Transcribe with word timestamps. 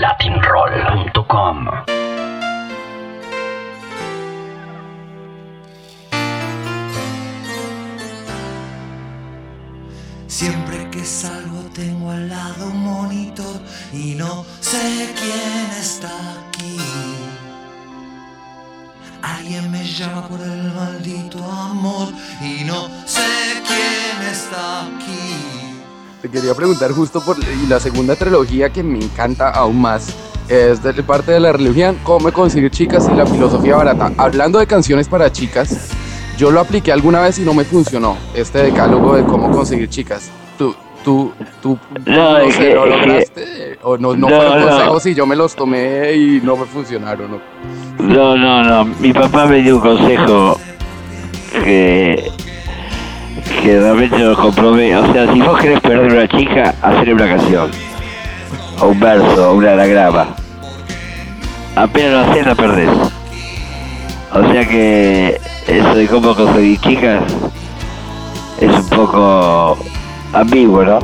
latinroll.com. 0.00 1.66
Siempre 10.28 10.88
que 10.90 11.04
salgo 11.04 11.62
tengo 11.74 12.12
al 12.12 12.28
lado 12.28 12.66
un 12.66 12.78
monitor 12.84 13.60
y 13.92 14.14
no 14.14 14.44
sé 14.60 15.12
quién 15.18 15.70
está 15.80 16.10
aquí. 16.48 16.78
Alguien 19.20 19.68
me 19.72 19.84
llama 19.84 20.28
por 20.28 20.40
el 20.40 20.72
maldito 20.74 21.44
amor 21.44 22.12
y 22.40 22.62
no 22.62 22.88
sé 23.04 23.26
quién 23.66 24.30
está 24.30 24.86
aquí. 24.86 25.37
Te 26.22 26.28
quería 26.28 26.52
preguntar 26.54 26.90
justo 26.92 27.20
por 27.24 27.36
y 27.38 27.66
la 27.68 27.78
segunda 27.78 28.16
trilogía 28.16 28.70
que 28.70 28.82
me 28.82 28.98
encanta 28.98 29.50
aún 29.50 29.80
más 29.80 30.14
es 30.48 30.82
de 30.82 30.92
parte 31.02 31.30
de 31.32 31.38
la 31.40 31.52
religión, 31.52 31.96
cómo 32.02 32.32
conseguir 32.32 32.70
chicas 32.70 33.08
y 33.12 33.14
la 33.16 33.24
filosofía 33.26 33.76
barata. 33.76 34.10
Hablando 34.16 34.58
de 34.58 34.66
canciones 34.66 35.08
para 35.08 35.30
chicas, 35.30 35.90
yo 36.36 36.50
lo 36.50 36.58
apliqué 36.60 36.90
alguna 36.90 37.20
vez 37.20 37.38
y 37.38 37.42
no 37.42 37.54
me 37.54 37.64
funcionó. 37.64 38.16
Este 38.34 38.58
decálogo 38.64 39.14
de 39.14 39.24
cómo 39.24 39.50
conseguir 39.50 39.88
chicas. 39.90 40.30
Tú, 40.56 40.74
tú, 41.04 41.32
tú, 41.62 41.78
No, 42.06 42.38
es 42.38 42.54
sé, 42.56 42.74
¿lo 42.74 42.86
lograste? 42.86 43.78
O 43.82 43.96
no, 43.96 44.16
no, 44.16 44.28
No, 44.28 44.36
fueron 44.36 44.60
no. 44.60 44.68
consejos 44.70 45.06
y 45.06 45.14
yo 45.14 45.26
me 45.26 45.36
los 45.36 45.54
tomé 45.54 46.14
y 46.14 46.40
no 46.42 46.56
me 46.56 46.64
funcionaron. 46.64 47.30
¿no? 47.30 47.40
No, 48.04 48.36
no, 48.36 48.64
no. 48.64 48.84
Mi 48.98 49.12
papá 49.12 49.46
me 49.46 49.60
dio 49.62 49.76
un 49.76 49.82
consejo 49.82 50.58
que, 51.52 52.32
que 53.62 53.80
realmente 53.80 54.18
lo 54.18 54.36
comprobé. 54.36 54.94
O 54.96 55.12
sea, 55.12 55.32
si 55.32 55.40
vos 55.40 55.58
querés 55.60 55.80
perder 55.80 56.12
una 56.12 56.28
chica, 56.28 56.74
hacerle 56.82 57.14
una 57.14 57.28
canción. 57.28 57.70
O 58.80 58.88
un 58.88 59.00
verso, 59.00 59.50
o 59.50 59.54
un 59.54 59.66
anagrama. 59.66 60.28
Apenas 61.74 62.12
lo 62.12 62.20
haces, 62.20 62.46
la 62.46 62.54
perdés. 62.54 62.90
O 64.32 64.52
sea 64.52 64.68
que 64.68 65.40
eso 65.66 65.94
de 65.94 66.06
cómo 66.06 66.34
conseguir 66.34 66.78
chicas 66.80 67.22
es 68.60 68.70
un 68.70 68.88
poco 68.90 69.78
ambiguo, 70.32 70.84
¿no? 70.84 70.98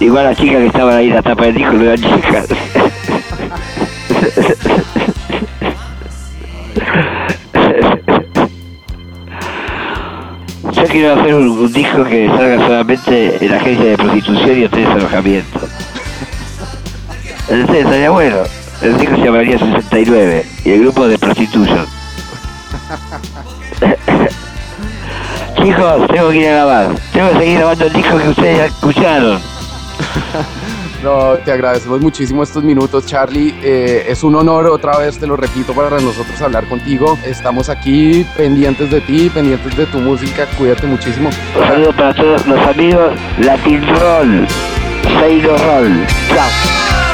Igual 0.00 0.24
las 0.24 0.36
chicas 0.36 0.58
que 0.58 0.66
estaban 0.66 0.96
ahí 0.96 1.08
en 1.08 1.14
la 1.14 1.22
tapa 1.22 1.44
del 1.44 1.54
disco 1.54 1.76
eran 1.76 1.96
chicas. 1.96 2.48
quiero 10.88 11.20
hacer 11.20 11.34
un, 11.34 11.72
disco 11.72 12.04
que 12.04 12.28
salga 12.28 12.58
solamente 12.58 13.44
en 13.44 13.50
la 13.50 13.56
agencia 13.58 13.84
de 13.84 13.96
prostitución 13.96 14.58
y 14.58 14.64
hoteles 14.64 14.88
de 14.88 14.94
alojamiento. 14.94 15.60
Entonces 17.48 17.84
estaría 17.84 18.10
bueno. 18.10 18.36
El 18.80 18.96
disco 18.96 19.16
se 19.16 19.24
llamaría 19.24 19.58
69 19.58 20.46
y 20.64 20.70
el 20.70 20.78
grupo 20.80 21.08
de 21.08 21.18
Prostitution. 21.18 21.84
Chicos, 25.56 26.06
tengo 26.08 26.30
que 26.30 26.36
ir 26.36 26.48
a 26.48 26.52
grabar. 26.52 26.94
Tengo 27.12 27.30
que 27.30 27.38
seguir 27.38 27.58
grabando 27.58 27.86
el 27.86 27.92
disco 27.92 28.18
que 28.18 28.28
ustedes 28.28 28.72
escucharon. 28.72 29.40
No, 31.02 31.36
te 31.44 31.52
agradecemos 31.52 32.00
muchísimo 32.00 32.42
estos 32.42 32.64
minutos, 32.64 33.06
Charlie. 33.06 33.54
Eh, 33.62 34.06
es 34.08 34.24
un 34.24 34.34
honor, 34.34 34.66
otra 34.66 34.98
vez 34.98 35.18
te 35.18 35.26
lo 35.26 35.36
repito, 35.36 35.72
para 35.72 36.00
nosotros 36.00 36.40
hablar 36.42 36.64
contigo. 36.68 37.16
Estamos 37.24 37.68
aquí 37.68 38.26
pendientes 38.36 38.90
de 38.90 39.00
ti, 39.00 39.30
pendientes 39.30 39.76
de 39.76 39.86
tu 39.86 39.98
música. 39.98 40.46
Cuídate 40.58 40.86
muchísimo. 40.86 41.30
Un 41.56 41.66
saludo 41.66 41.92
para 41.92 42.14
todos 42.14 42.46
los 42.46 42.66
amigos 42.66 43.12
Latin 43.38 43.86
Roll. 43.86 44.46
Sailor 45.20 45.60
Roll. 45.60 46.06
Chao. 46.34 47.07